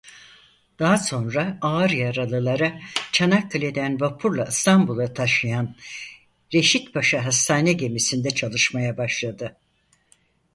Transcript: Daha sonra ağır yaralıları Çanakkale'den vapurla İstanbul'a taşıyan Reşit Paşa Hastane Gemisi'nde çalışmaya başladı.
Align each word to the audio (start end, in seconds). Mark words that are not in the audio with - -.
Daha 0.79 0.97
sonra 0.97 1.57
ağır 1.61 1.89
yaralıları 1.89 2.79
Çanakkale'den 3.11 3.99
vapurla 4.01 4.45
İstanbul'a 4.45 5.13
taşıyan 5.13 5.75
Reşit 6.53 6.93
Paşa 6.93 7.25
Hastane 7.25 7.73
Gemisi'nde 7.73 8.29
çalışmaya 8.31 8.97
başladı. 8.97 9.57